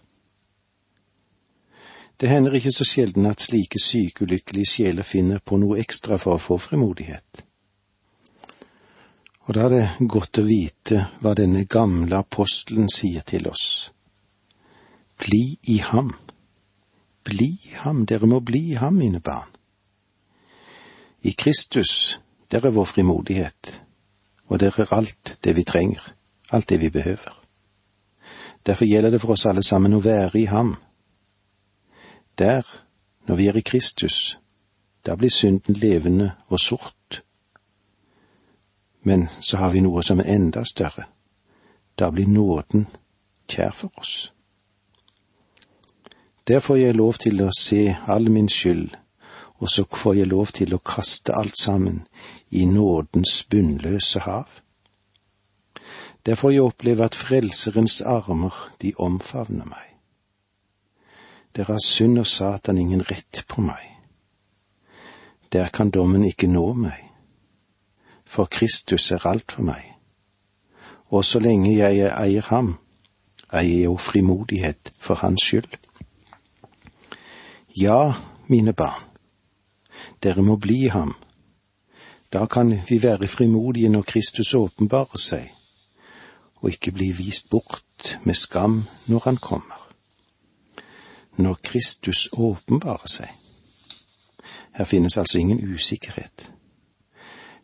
Det 2.20 2.28
hender 2.28 2.58
ikke 2.58 2.74
så 2.74 2.84
sjelden 2.84 3.30
at 3.30 3.40
slike 3.40 3.78
syke, 3.78 4.24
ulykkelige 4.26 4.66
sjeler 4.66 5.06
finner 5.06 5.38
på 5.38 5.56
noe 5.62 5.78
ekstra 5.78 6.18
for 6.18 6.34
å 6.34 6.42
få 6.42 6.58
frimodighet. 6.58 7.46
Og 9.50 9.56
da 9.56 9.66
er 9.66 9.72
det 9.74 10.08
godt 10.08 10.38
å 10.38 10.46
vite 10.46 11.08
hva 11.18 11.34
denne 11.34 11.66
gamle 11.66 12.22
apostelen 12.22 12.86
sier 12.92 13.26
til 13.26 13.50
oss. 13.50 13.90
Bli 15.18 15.58
i 15.74 15.80
ham 15.82 16.14
bli 17.30 17.58
i 17.64 17.74
ham, 17.82 18.04
dere 18.06 18.26
må 18.26 18.40
bli 18.40 18.72
i 18.72 18.78
ham, 18.80 18.96
mine 18.98 19.20
barn. 19.20 19.48
I 21.22 21.32
Kristus, 21.32 22.18
der 22.50 22.66
er 22.66 22.74
vår 22.74 22.84
frimodighet, 22.84 23.82
og 24.48 24.60
der 24.60 24.80
er 24.80 24.94
alt 24.94 25.36
det 25.44 25.56
vi 25.56 25.64
trenger, 25.64 26.00
alt 26.50 26.68
det 26.68 26.80
vi 26.80 26.90
behøver. 26.90 27.34
Derfor 28.66 28.84
gjelder 28.84 29.10
det 29.10 29.20
for 29.20 29.32
oss 29.32 29.46
alle 29.46 29.62
sammen 29.62 29.94
å 29.96 30.04
være 30.04 30.40
i 30.40 30.46
ham. 30.50 30.74
Der, 32.38 32.66
når 33.28 33.36
vi 33.36 33.46
er 33.48 33.56
i 33.56 33.64
Kristus, 33.64 34.38
da 35.06 35.16
blir 35.16 35.32
synden 35.32 35.76
levende 35.80 36.32
og 36.48 36.60
sort. 36.60 36.99
Men 39.02 39.28
så 39.40 39.56
har 39.56 39.70
vi 39.70 39.80
noe 39.80 40.02
som 40.02 40.20
er 40.20 40.34
enda 40.34 40.64
større. 40.64 41.06
Da 41.98 42.10
blir 42.10 42.28
nåden 42.28 42.86
kjær 43.48 43.72
for 43.72 43.90
oss. 44.00 44.32
Der 46.48 46.60
får 46.60 46.76
jeg 46.76 46.96
lov 46.96 47.18
til 47.22 47.42
å 47.44 47.50
se 47.54 47.96
all 48.06 48.30
min 48.30 48.48
skyld, 48.48 48.96
og 49.60 49.70
så 49.70 49.84
får 49.84 50.14
jeg 50.14 50.30
lov 50.32 50.52
til 50.56 50.74
å 50.74 50.82
kaste 50.82 51.36
alt 51.36 51.58
sammen 51.58 52.00
i 52.50 52.64
nådens 52.66 53.44
bunnløse 53.50 54.24
hav. 54.24 54.48
Der 56.26 56.34
får 56.34 56.50
jeg 56.50 56.62
oppleve 56.62 57.04
at 57.04 57.14
Frelserens 57.14 58.00
armer, 58.00 58.54
de 58.82 58.92
omfavner 58.98 59.64
meg. 59.64 59.86
Der 61.56 61.64
har 61.64 61.78
synd 61.84 62.18
og 62.18 62.26
Satan 62.26 62.78
ingen 62.78 63.02
rett 63.02 63.44
på 63.48 63.60
meg. 63.60 63.86
Der 65.52 65.68
kan 65.68 65.90
dommen 65.90 66.24
ikke 66.24 66.46
nå 66.46 66.72
meg, 66.74 67.09
for 68.30 68.44
Kristus 68.44 69.10
er 69.10 69.26
alt 69.26 69.52
for 69.52 69.66
meg. 69.66 69.82
Og 71.10 71.24
så 71.24 71.40
lenge 71.42 71.72
jeg 71.74 71.98
eier 72.06 72.46
ham, 72.46 72.76
eier 73.50 73.72
jeg 73.72 73.88
jo 73.88 73.96
frimodighet 73.98 74.92
for 74.98 75.18
hans 75.18 75.42
skyld. 75.42 75.72
Ja, 77.80 78.12
mine 78.46 78.72
barn, 78.72 79.02
dere 80.22 80.44
må 80.46 80.56
bli 80.56 80.86
ham. 80.94 81.16
Da 82.30 82.46
kan 82.46 82.70
vi 82.88 83.00
være 83.02 83.26
frimodige 83.26 83.88
når 83.88 84.06
Kristus 84.06 84.54
åpenbarer 84.54 85.18
seg, 85.18 85.50
og 86.62 86.70
ikke 86.70 86.94
bli 86.94 87.10
vist 87.10 87.50
bort 87.50 88.18
med 88.22 88.38
skam 88.38 88.84
når 89.08 89.24
han 89.24 89.36
kommer. 89.42 89.82
Når 91.36 91.58
Kristus 91.64 92.28
åpenbarer 92.32 93.10
seg. 93.10 93.34
Her 94.78 94.84
finnes 94.84 95.18
altså 95.18 95.38
ingen 95.38 95.74
usikkerhet. 95.74 96.52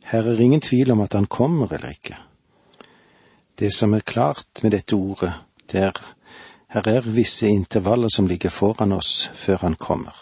Her 0.06 0.22
er 0.22 0.40
ingen 0.40 0.60
tvil 0.60 0.90
om 0.90 1.00
at 1.00 1.12
han 1.12 1.26
kommer 1.26 1.72
eller 1.72 1.90
ikke. 1.90 2.16
Det 3.58 3.72
som 3.74 3.94
er 3.94 4.06
klart 4.06 4.62
med 4.62 4.70
dette 4.70 4.94
ordet, 4.94 5.32
det 5.72 5.80
er 5.82 5.98
her 6.68 6.88
er 6.88 7.00
visse 7.00 7.48
intervaller 7.48 8.08
som 8.08 8.26
ligger 8.26 8.50
foran 8.50 8.92
oss 8.92 9.30
før 9.34 9.56
han 9.62 9.74
kommer. 9.74 10.14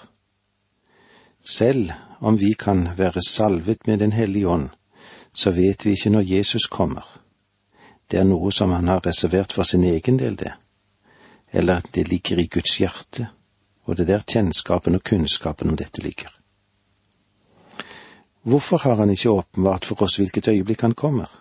Selv 1.45 1.91
om 2.21 2.39
vi 2.39 2.53
kan 2.53 2.89
være 2.97 3.23
salvet 3.29 3.87
med 3.87 3.99
Den 3.99 4.13
hellige 4.13 4.49
ånd, 4.49 4.69
så 5.33 5.51
vet 5.51 5.87
vi 5.87 5.91
ikke 5.91 6.11
når 6.11 6.21
Jesus 6.21 6.67
kommer. 6.67 7.21
Det 8.11 8.19
er 8.19 8.25
noe 8.25 8.53
som 8.53 8.71
han 8.71 8.89
har 8.89 9.07
reservert 9.07 9.53
for 9.53 9.63
sin 9.63 9.85
egen 9.85 10.19
del, 10.19 10.37
det. 10.37 10.53
Eller 11.53 11.81
det 11.95 12.09
ligger 12.09 12.39
i 12.39 12.47
Guds 12.47 12.79
hjerte, 12.79 13.29
og 13.85 13.97
det 13.97 14.03
er 14.03 14.13
der 14.13 14.25
kjennskapen 14.33 14.95
og 14.95 15.05
kunnskapen 15.05 15.71
om 15.71 15.77
dette 15.77 16.03
ligger. 16.03 16.31
Hvorfor 18.45 18.77
har 18.77 18.95
han 18.95 19.11
ikke 19.11 19.31
åpenbart 19.31 19.85
for 19.85 20.03
oss 20.05 20.17
hvilket 20.21 20.49
øyeblikk 20.49 20.81
han 20.81 20.95
kommer? 20.95 21.41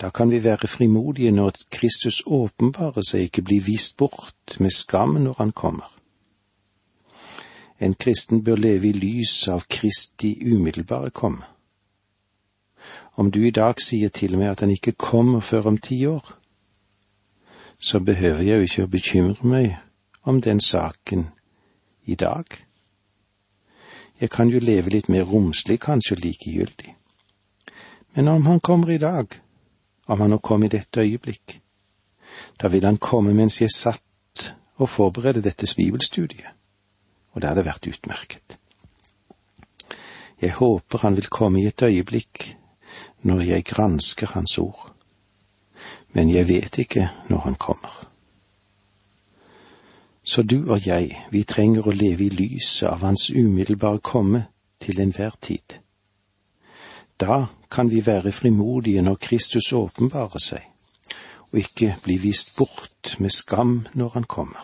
Da 0.00 0.10
kan 0.10 0.30
vi 0.30 0.44
være 0.44 0.68
frimodige 0.68 1.30
når 1.30 1.52
Kristus 1.70 2.22
åpenbarer 2.26 3.04
seg, 3.04 3.20
ikke 3.20 3.42
blir 3.42 3.60
vist 3.60 3.96
bort 3.96 4.56
med 4.60 4.70
skam 4.70 5.18
når 5.20 5.34
han 5.38 5.52
kommer. 5.52 5.92
En 7.80 7.94
kristen 7.94 8.44
bør 8.44 8.56
leve 8.56 8.88
i 8.88 8.92
lys 8.92 9.48
av 9.48 9.66
Kristi 9.68 10.32
umiddelbare 10.54 11.10
komme. 11.10 11.44
Om 13.14 13.30
du 13.30 13.42
i 13.44 13.50
dag 13.50 13.80
sier 13.82 14.08
til 14.08 14.38
meg 14.38 14.54
at 14.54 14.60
han 14.60 14.70
ikke 14.70 14.96
kommer 14.96 15.40
før 15.40 15.68
om 15.68 15.78
ti 15.78 16.06
år, 16.06 16.34
så 17.78 18.00
behøver 18.00 18.42
jeg 18.42 18.56
jo 18.56 18.62
ikke 18.62 18.84
å 18.84 18.92
bekymre 18.96 19.48
meg 19.48 19.76
om 20.24 20.40
den 20.40 20.60
saken 20.60 21.28
i 22.06 22.14
dag. 22.14 22.46
Jeg 24.22 24.30
kan 24.30 24.50
jo 24.52 24.60
leve 24.62 24.92
litt 24.94 25.08
mer 25.10 25.24
romslig, 25.26 25.80
kanskje 25.82 26.20
likegyldig. 26.20 26.92
Men 28.14 28.28
om 28.28 28.46
han 28.46 28.60
kommer 28.60 28.92
i 28.94 29.00
dag, 29.02 29.34
om 30.06 30.20
han 30.20 30.30
nå 30.30 30.38
kom 30.38 30.62
i 30.62 30.70
dette 30.70 31.02
øyeblikk, 31.02 31.56
da 32.62 32.70
vil 32.70 32.86
han 32.86 33.00
komme 33.02 33.34
mens 33.34 33.58
jeg 33.60 33.74
satt 33.74 34.44
og 34.78 34.88
forberedte 34.88 35.42
dette 35.42 35.66
bibelstudiet, 35.76 36.54
og 37.32 37.42
det 37.42 37.50
hadde 37.50 37.66
vært 37.66 37.88
utmerket. 37.90 38.58
Jeg 40.42 40.54
håper 40.60 41.02
han 41.02 41.18
vil 41.18 41.26
komme 41.26 41.58
i 41.58 41.66
et 41.66 41.82
øyeblikk 41.82 42.52
når 43.26 43.42
jeg 43.46 43.66
gransker 43.74 44.30
Hans 44.36 44.58
ord, 44.58 44.94
men 46.14 46.30
jeg 46.30 46.48
vet 46.48 46.78
ikke 46.78 47.08
når 47.28 47.38
Han 47.38 47.54
kommer. 47.54 48.11
Så 50.24 50.42
du 50.42 50.70
og 50.70 50.86
jeg, 50.86 51.10
vi 51.30 51.42
trenger 51.42 51.86
å 51.86 51.94
leve 51.94 52.28
i 52.28 52.30
lyset 52.30 52.88
av 52.88 53.02
Hans 53.02 53.30
umiddelbare 53.30 53.98
komme 53.98 54.44
til 54.80 55.00
enhver 55.02 55.34
tid. 55.40 55.78
Da 57.18 57.46
kan 57.70 57.90
vi 57.90 58.06
være 58.06 58.32
frimodige 58.32 59.02
når 59.02 59.18
Kristus 59.22 59.72
åpenbarer 59.72 60.42
seg, 60.42 60.62
og 61.50 61.58
ikke 61.58 61.96
bli 62.04 62.16
vist 62.22 62.54
bort 62.56 63.16
med 63.18 63.34
skam 63.34 63.82
når 63.94 64.14
Han 64.14 64.24
kommer. 64.24 64.62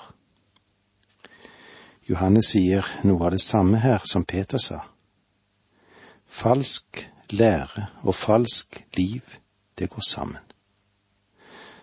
Johannes 2.09 2.55
sier 2.55 2.87
noe 3.05 3.27
av 3.27 3.35
det 3.35 3.43
samme 3.45 3.83
her 3.83 4.07
som 4.09 4.25
Peter 4.25 4.63
sa. 4.63 4.81
Falsk 6.25 7.03
lære 7.31 7.89
og 8.03 8.15
falsk 8.15 8.79
liv, 8.97 9.23
det 9.79 9.91
går 9.91 10.07
sammen. 10.07 10.45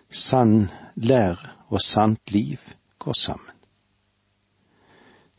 Sann 0.10 0.72
lære 0.96 1.52
og 1.70 1.82
sant 1.82 2.32
liv 2.32 2.60
går 3.00 3.14
sammen. 3.14 3.55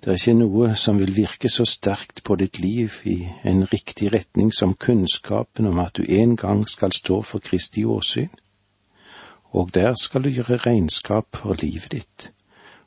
Det 0.06 0.12
er 0.12 0.20
ikke 0.20 0.38
noe 0.38 0.68
som 0.78 1.00
vil 1.02 1.10
virke 1.16 1.48
så 1.50 1.64
sterkt 1.66 2.20
på 2.22 2.36
ditt 2.38 2.60
liv 2.62 3.00
i 3.10 3.16
en 3.42 3.64
riktig 3.66 4.12
retning 4.12 4.52
som 4.54 4.76
kunnskapen 4.78 5.66
om 5.66 5.80
at 5.82 5.96
du 5.98 6.04
en 6.06 6.36
gang 6.38 6.62
skal 6.70 6.94
stå 6.94 7.16
for 7.26 7.42
Kristi 7.42 7.82
åsyn, 7.84 8.30
og 9.50 9.74
der 9.74 9.98
skal 9.98 10.22
du 10.22 10.28
gjøre 10.28 10.60
regnskap 10.62 11.26
for 11.34 11.58
livet 11.58 11.90
ditt 11.90 12.28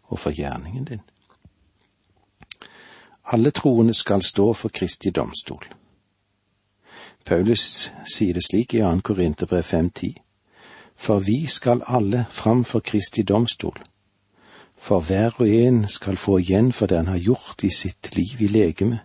og 0.07 0.19
for 0.19 0.31
gjerningen 0.31 0.87
din. 0.87 1.03
Alle 3.25 3.51
troende 3.51 3.93
skal 3.93 4.23
stå 4.23 4.53
for 4.53 4.71
Kristi 4.71 5.11
domstol. 5.11 5.67
Paulus 7.25 7.91
sier 8.07 8.33
det 8.33 8.47
slik 8.47 8.73
i 8.73 8.79
2. 8.79 8.95
Korinterbrev 9.03 9.67
5.10. 9.67 10.15
For 10.95 11.19
vi 11.19 11.45
skal 11.47 11.83
alle 11.85 12.25
fram 12.29 12.63
for 12.63 12.79
Kristi 12.79 13.27
domstol. 13.27 13.75
For 14.79 14.99
hver 14.99 15.35
og 15.37 15.49
en 15.49 15.83
skal 15.89 16.17
få 16.17 16.39
igjen 16.39 16.71
for 16.73 16.87
det 16.87 16.97
han 16.97 17.11
har 17.11 17.19
gjort 17.19 17.63
i 17.63 17.69
sitt 17.69 18.15
liv 18.15 18.41
i 18.41 18.47
legeme, 18.47 19.01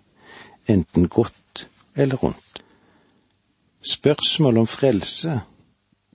enten 0.71 1.09
godt 1.09 1.67
eller 1.97 2.25
ondt. 2.25 2.63
Spørsmål 3.85 4.59
om 4.59 4.67
frelse 4.67 5.41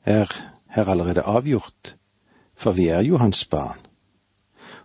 er 0.06 0.32
her 0.70 0.90
allerede 0.90 1.22
avgjort, 1.22 1.96
for 2.56 2.72
vi 2.72 2.88
er 2.88 3.04
jo 3.06 3.18
hans 3.18 3.46
barn. 3.46 3.80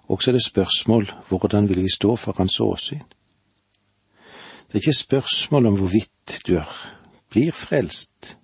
Også 0.08 0.30
er 0.30 0.32
det 0.32 0.44
spørsmål 0.44 1.08
hvordan 1.28 1.68
vil 1.68 1.82
vi 1.82 1.88
stå 1.94 2.16
for 2.16 2.34
hans 2.36 2.60
åsyn. 2.60 3.06
Det 4.66 4.74
er 4.74 4.82
ikke 4.82 4.98
spørsmål 4.98 5.66
om 5.66 5.78
hvorvidt 5.78 6.40
du 6.46 6.56
er 6.56 6.94
blir 7.34 7.52
frelst 7.52 8.36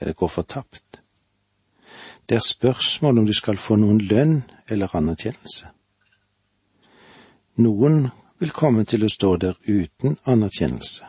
eller 0.00 0.16
går 0.16 0.28
fortapt. 0.28 0.89
Det 2.30 2.36
er 2.36 2.40
spørsmål 2.40 3.18
om 3.18 3.26
du 3.26 3.32
skal 3.34 3.56
få 3.58 3.74
noen 3.82 3.96
lønn 3.98 4.36
eller 4.70 4.92
anerkjennelse. 4.94 5.66
Noen 7.58 8.04
vil 8.38 8.52
komme 8.54 8.84
til 8.86 9.02
å 9.02 9.08
stå 9.10 9.30
der 9.42 9.56
uten 9.66 10.14
anerkjennelse. 10.30 11.08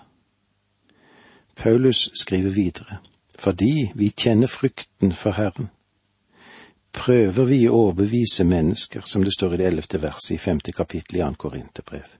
Paulus 1.61 2.07
skriver 2.17 2.49
videre, 2.49 2.97
fordi 3.37 3.91
vi 3.93 4.07
kjenner 4.17 4.49
frykten 4.49 5.13
for 5.13 5.37
Herren, 5.37 5.69
prøver 6.89 7.45
vi 7.51 7.59
å 7.69 7.75
overbevise 7.83 8.47
mennesker, 8.49 9.05
som 9.05 9.21
det 9.21 9.35
står 9.35 9.53
i 9.53 9.59
det 9.61 9.67
ellevte 9.67 10.01
verset 10.01 10.39
i 10.39 10.41
femte 10.41 10.73
kapittel 10.73 11.19
i 11.19 11.21
annet 11.21 11.37
Korinterbrev. 11.37 12.15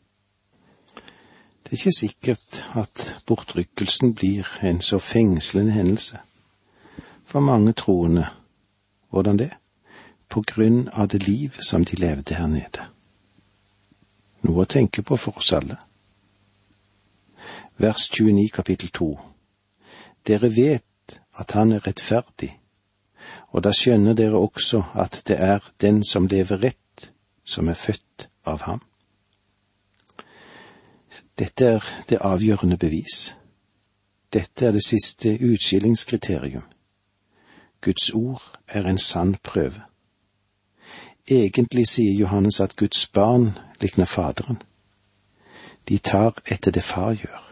Det 1.64 1.74
er 1.74 1.80
ikke 1.80 1.96
sikkert 1.98 2.62
at 2.78 3.08
bortrykkelsen 3.26 4.14
blir 4.14 4.46
en 4.62 4.78
så 4.86 5.02
fengslende 5.02 5.74
hendelse. 5.74 6.22
For 7.26 7.42
mange 7.42 7.74
troende, 7.74 8.28
hvordan 9.12 9.38
det? 9.38 9.52
På 10.28 10.44
grunn 10.48 10.90
av 10.94 11.08
det 11.08 11.28
liv 11.28 11.58
som 11.60 11.86
de 11.86 11.96
levde 12.00 12.36
her 12.36 12.48
nede. 12.48 12.88
Noe 14.42 14.64
å 14.64 14.70
tenke 14.70 15.04
på 15.04 15.18
for 15.20 15.38
oss 15.38 15.52
alle. 15.54 15.78
Vers 17.78 18.08
29 18.10 18.50
kapittel 18.56 18.90
2 18.90 19.12
Dere 20.28 20.50
vet 20.56 21.18
at 21.42 21.52
han 21.58 21.72
er 21.72 21.84
rettferdig, 21.88 22.52
og 23.52 23.64
da 23.66 23.74
skjønner 23.74 24.14
dere 24.14 24.38
også 24.38 24.84
at 24.94 25.22
det 25.28 25.38
er 25.40 25.66
den 25.82 26.04
som 26.06 26.28
lever 26.30 26.62
rett, 26.62 27.12
som 27.44 27.70
er 27.70 27.78
født 27.78 28.30
av 28.46 28.62
ham. 28.70 28.82
Dette 31.40 31.66
er 31.66 31.88
det 32.10 32.22
avgjørende 32.22 32.78
bevis. 32.78 33.34
Dette 34.34 34.68
er 34.68 34.72
det 34.72 34.84
siste 34.86 35.34
utskillingskriterium. 35.42 36.64
Guds 37.82 38.12
ord 38.14 38.60
er 38.68 38.86
en 38.86 38.98
sann 38.98 39.36
prøve. 39.44 39.82
Egentlig 41.28 41.88
sier 41.88 42.14
Johannes 42.14 42.60
at 42.60 42.76
Guds 42.76 43.08
barn 43.08 43.58
likner 43.82 44.06
Faderen. 44.06 44.62
De 45.90 45.98
tar 45.98 46.38
etter 46.46 46.72
det 46.72 46.84
far 46.84 47.14
gjør. 47.14 47.48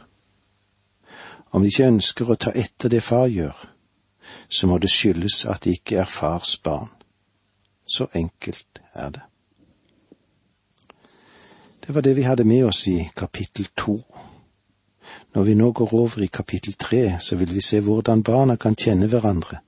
Om 1.51 1.61
de 1.61 1.67
ikke 1.71 1.87
ønsker 1.87 2.29
å 2.29 2.37
ta 2.37 2.53
etter 2.53 2.93
det 2.93 3.01
far 3.03 3.25
gjør, 3.27 3.57
så 4.49 4.67
må 4.69 4.77
det 4.77 4.91
skyldes 4.93 5.45
at 5.49 5.63
de 5.63 5.73
ikke 5.73 5.97
er 6.03 6.05
fars 6.05 6.57
barn. 6.57 6.91
Så 7.89 8.05
enkelt 8.13 8.81
er 8.93 9.09
det. 9.09 9.23
Det 11.87 11.95
var 11.95 12.05
det 12.05 12.15
vi 12.15 12.27
hadde 12.27 12.45
med 12.45 12.67
oss 12.69 12.83
i 12.87 13.09
kapittel 13.17 13.71
to. 13.75 13.97
Når 15.33 15.43
vi 15.43 15.55
nå 15.57 15.71
går 15.71 15.93
over 15.93 16.21
i 16.21 16.29
kapittel 16.29 16.73
tre, 16.77 17.17
så 17.19 17.35
vil 17.35 17.53
vi 17.53 17.65
se 17.65 17.79
hvordan 17.81 18.23
barna 18.23 18.55
kan 18.61 18.77
kjenne 18.77 19.09
hverandre 19.09 19.63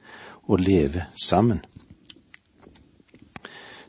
og 0.47 0.59
leve 0.59 1.05
sammen. 1.15 1.65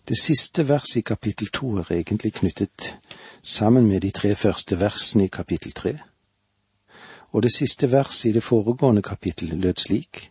Det 0.08 0.18
siste 0.18 0.68
verset 0.68 0.96
i 0.96 1.00
kapittel 1.00 1.48
to 1.48 1.76
er 1.78 1.92
egentlig 1.92 2.32
knyttet 2.32 2.98
sammen 3.42 3.86
med 3.86 4.00
de 4.00 4.10
tre 4.10 4.34
første 4.34 4.80
versene 4.80 5.24
i 5.24 5.32
kapittel 5.32 5.72
tre. 5.72 5.98
Og 7.32 7.42
det 7.42 7.52
siste 7.54 7.90
verset 7.92 8.30
i 8.30 8.32
det 8.32 8.42
foregående 8.42 9.02
kapittel 9.02 9.48
lød 9.48 9.78
slik. 9.78 10.30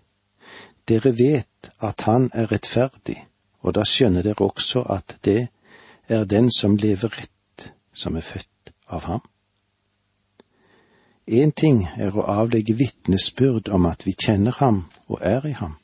Dere 0.88 1.18
vet 1.18 1.72
at 1.80 2.02
han 2.02 2.30
er 2.34 2.52
rettferdig, 2.52 3.28
og 3.62 3.76
da 3.76 3.84
skjønner 3.86 4.22
dere 4.22 4.46
også 4.46 4.84
at 4.90 5.18
det 5.26 5.48
er 6.08 6.24
den 6.26 6.52
som 6.52 6.76
lever 6.76 7.10
rett 7.18 7.72
som 7.94 8.16
er 8.16 8.22
født 8.22 8.74
av 8.88 9.04
ham. 9.04 9.22
Én 11.28 11.52
ting 11.56 11.86
er 11.98 12.18
å 12.18 12.26
avlegge 12.28 12.76
vitnesbyrd 12.76 13.70
om 13.70 13.86
at 13.86 14.06
vi 14.06 14.18
kjenner 14.18 14.58
ham 14.60 14.84
og 15.08 15.22
er 15.22 15.46
i 15.48 15.54
ham. 15.56 15.81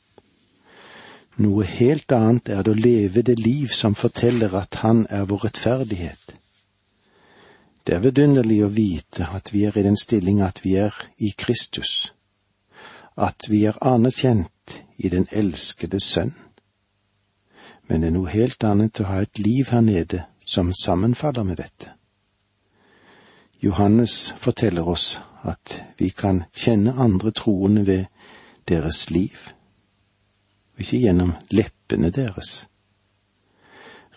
Noe 1.38 1.64
helt 1.64 2.10
annet 2.12 2.48
er 2.50 2.64
det 2.66 2.72
å 2.72 2.82
leve 2.82 3.22
det 3.22 3.38
liv 3.38 3.70
som 3.70 3.94
forteller 3.94 4.54
at 4.58 4.80
han 4.82 5.04
er 5.06 5.28
vår 5.30 5.44
rettferdighet. 5.46 6.34
Det 7.86 7.94
er 7.94 8.02
vidunderlig 8.02 8.58
å 8.66 8.70
vite 8.74 9.28
at 9.32 9.52
vi 9.54 9.62
er 9.68 9.76
i 9.78 9.84
den 9.86 9.96
stilling 9.96 10.40
at 10.42 10.64
vi 10.64 10.74
er 10.82 10.94
i 11.22 11.30
Kristus, 11.38 12.12
at 13.16 13.46
vi 13.48 13.62
er 13.70 13.78
anerkjent 13.80 14.82
i 14.98 15.08
den 15.14 15.28
elskede 15.30 16.00
Sønn. 16.02 16.34
Men 17.88 18.02
det 18.02 18.10
er 18.10 18.16
noe 18.18 18.34
helt 18.34 18.64
annet 18.66 19.00
å 19.00 19.06
ha 19.08 19.20
et 19.22 19.38
liv 19.38 19.70
her 19.70 19.80
nede 19.86 20.24
som 20.44 20.74
sammenfaller 20.74 21.46
med 21.46 21.62
dette. 21.62 21.94
Johannes 23.62 24.34
forteller 24.36 24.88
oss 24.88 25.20
at 25.46 25.78
vi 25.98 26.10
kan 26.10 26.44
kjenne 26.52 26.98
andre 26.98 27.30
troende 27.30 27.86
ved 27.86 28.04
deres 28.68 29.06
liv, 29.10 29.54
og 30.78 30.84
ikke 30.84 31.02
gjennom 31.02 31.34
leppene 31.50 32.10
deres. 32.14 32.68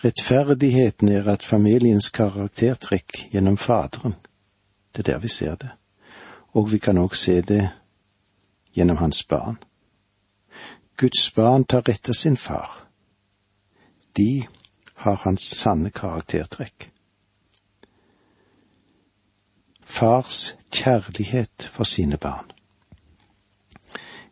Rettferdigheten 0.06 1.10
er 1.10 1.28
at 1.34 1.46
familiens 1.46 2.10
karaktertrekk 2.14 3.28
gjennom 3.34 3.58
Faderen. 3.58 4.14
Det 4.94 5.02
er 5.02 5.14
der 5.14 5.20
vi 5.20 5.28
ser 5.28 5.56
det. 5.56 5.72
og 6.54 6.72
vi 6.72 6.80
kan 6.84 7.00
òg 7.00 7.16
se 7.16 7.42
det 7.42 7.70
gjennom 8.76 8.98
hans 8.98 9.24
barn. 9.24 9.58
Guds 10.98 11.32
barn 11.36 11.64
tar 11.64 11.86
rett 11.88 12.10
av 12.10 12.14
sin 12.14 12.38
far. 12.38 12.70
De 14.18 14.48
har 15.06 15.22
hans 15.24 15.48
sanne 15.58 15.90
karaktertrekk. 15.90 16.90
Fars 19.82 20.54
kjærlighet 20.72 21.70
for 21.72 21.84
sine 21.84 22.18
barn. 22.18 22.52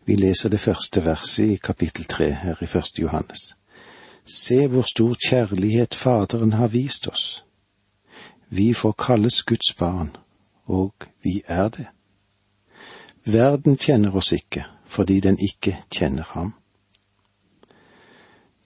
Vi 0.10 0.16
leser 0.16 0.50
det 0.50 0.60
første 0.60 1.06
verset 1.06 1.52
i 1.54 1.56
kapittel 1.56 2.06
tre 2.10 2.32
her 2.34 2.64
i 2.64 2.66
første 2.66 3.02
Johannes. 3.02 3.56
Se 4.26 4.68
hvor 4.68 4.82
stor 4.82 5.14
kjærlighet 5.28 5.96
Faderen 5.96 6.54
har 6.54 6.68
vist 6.68 7.08
oss. 7.08 7.46
Vi 8.50 8.74
får 8.74 8.92
kalles 8.92 9.44
Guds 9.44 9.74
barn, 9.74 10.10
og 10.66 10.94
vi 11.24 11.42
er 11.48 11.70
det. 11.70 11.86
Verden 13.26 13.78
kjenner 13.78 14.16
oss 14.16 14.32
ikke 14.32 14.66
fordi 14.86 15.20
den 15.20 15.38
ikke 15.40 15.78
kjenner 15.94 16.26
ham. 16.34 16.54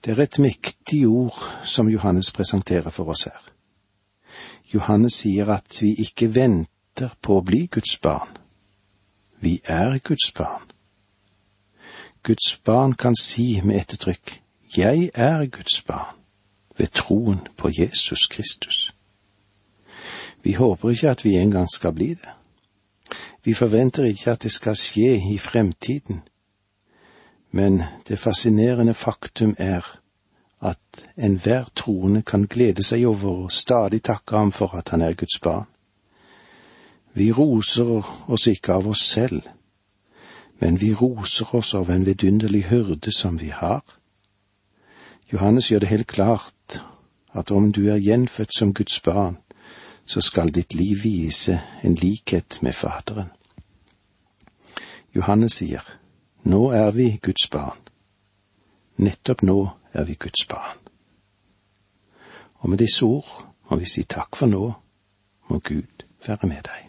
Det 0.04 0.16
er 0.16 0.22
et 0.22 0.38
mektig 0.38 1.06
ord 1.06 1.44
som 1.64 1.88
Johannes 1.88 2.32
presenterer 2.32 2.90
for 2.90 3.04
oss 3.04 3.28
her. 3.28 3.50
Johannes 4.74 5.20
sier 5.20 5.52
at 5.52 5.82
vi 5.82 5.92
ikke 5.94 6.34
venter 6.34 7.12
på 7.22 7.36
å 7.36 7.44
bli 7.44 7.66
Guds 7.66 7.98
barn. 8.00 8.32
Vi 9.40 9.60
er 9.64 9.98
Guds 9.98 10.32
barn. 10.32 10.63
Guds 12.24 12.56
barn 12.64 12.94
kan 12.94 13.16
si 13.20 13.60
med 13.64 13.76
ettertrykk 13.76 14.40
Jeg 14.76 15.10
er 15.14 15.46
Guds 15.46 15.82
barn 15.82 16.16
ved 16.78 16.86
troen 16.86 17.40
på 17.56 17.68
Jesus 17.78 18.26
Kristus. 18.26 18.94
Vi 20.42 20.52
håper 20.52 20.90
ikke 20.90 21.10
at 21.10 21.24
vi 21.24 21.36
en 21.36 21.50
gang 21.50 21.68
skal 21.70 21.92
bli 21.92 22.08
det. 22.14 22.30
Vi 23.44 23.54
forventer 23.54 24.04
ikke 24.04 24.30
at 24.30 24.42
det 24.42 24.52
skal 24.52 24.76
skje 24.76 25.20
i 25.34 25.38
fremtiden, 25.38 26.22
men 27.50 27.82
det 28.08 28.18
fascinerende 28.18 28.94
faktum 28.94 29.54
er 29.58 29.84
at 30.62 31.08
enhver 31.16 31.64
troende 31.76 32.22
kan 32.22 32.46
glede 32.46 32.82
seg 32.82 33.04
over 33.06 33.44
og 33.44 33.52
stadig 33.52 34.02
takke 34.02 34.36
ham 34.36 34.52
for 34.52 34.72
at 34.74 34.88
han 34.88 35.02
er 35.02 35.12
Guds 35.14 35.38
barn. 35.42 35.68
Vi 37.12 37.32
roser 37.32 38.00
oss 38.32 38.46
ikke 38.46 38.72
av 38.72 38.88
oss 38.88 39.04
selv, 39.12 39.42
men 40.58 40.80
vi 40.80 40.94
roser 40.94 41.54
oss 41.54 41.74
av 41.74 41.90
en 41.90 42.06
vidunderlig 42.06 42.64
hyrde 42.64 43.12
som 43.12 43.40
vi 43.40 43.48
har. 43.48 43.82
Johannes 45.32 45.70
gjør 45.70 45.78
det 45.78 45.88
helt 45.88 46.06
klart 46.06 46.82
at 47.34 47.50
om 47.50 47.72
du 47.72 47.88
er 47.90 47.96
gjenfødt 47.96 48.54
som 48.58 48.74
Guds 48.74 49.00
barn, 49.00 49.38
så 50.06 50.20
skal 50.20 50.54
ditt 50.54 50.74
liv 50.74 51.02
vise 51.02 51.60
en 51.82 51.94
likhet 51.94 52.58
med 52.62 52.72
Faderen. 52.72 53.30
Johannes 55.14 55.52
sier, 55.52 55.82
nå 56.42 56.70
er 56.70 56.90
vi 56.90 57.18
Guds 57.22 57.48
barn. 57.50 57.78
Nettopp 58.96 59.42
nå 59.42 59.58
er 59.92 60.04
vi 60.04 60.14
Guds 60.14 60.46
barn. 60.46 60.78
Og 62.54 62.70
med 62.70 62.78
disse 62.78 63.04
ord 63.04 63.46
må 63.70 63.76
vi 63.76 63.88
si 63.88 64.04
takk 64.04 64.36
for 64.36 64.46
nå, 64.46 64.72
må 65.48 65.58
Gud 65.58 66.04
være 66.26 66.48
med 66.48 66.62
deg. 66.64 66.83